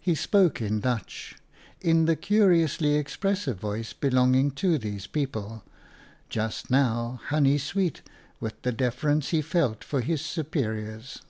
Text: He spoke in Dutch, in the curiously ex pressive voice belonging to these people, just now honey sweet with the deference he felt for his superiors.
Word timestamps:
He 0.00 0.14
spoke 0.14 0.62
in 0.62 0.80
Dutch, 0.80 1.36
in 1.82 2.06
the 2.06 2.16
curiously 2.16 2.96
ex 2.96 3.14
pressive 3.14 3.56
voice 3.56 3.92
belonging 3.92 4.52
to 4.52 4.78
these 4.78 5.06
people, 5.06 5.64
just 6.30 6.70
now 6.70 7.20
honey 7.26 7.58
sweet 7.58 8.00
with 8.40 8.62
the 8.62 8.72
deference 8.72 9.32
he 9.32 9.42
felt 9.42 9.84
for 9.84 10.00
his 10.00 10.22
superiors. 10.22 11.20